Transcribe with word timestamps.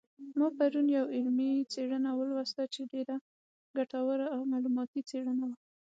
ما 0.39 0.47
پرون 0.57 0.87
یوه 0.95 1.09
علمي 1.17 1.51
څېړنه 1.73 2.09
ولوستله 2.15 2.65
چې 2.73 2.81
ډېره 2.93 3.15
ګټوره 3.77 4.27
او 4.35 4.41
معلوماتي 4.51 5.01
څېړنه 5.09 5.43
وه 5.49 5.57